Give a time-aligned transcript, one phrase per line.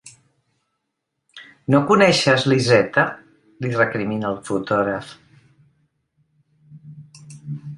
[1.75, 3.03] No coneixes l'Izeta?
[3.65, 5.13] —li recrimina el fotògraf.